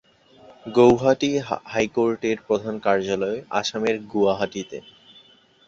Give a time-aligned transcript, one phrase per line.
[0.67, 1.29] গৌহাটি
[1.65, 4.77] হাইকোর্টের প্রধান কার্যালয় আসামের গুয়াহাটিতে।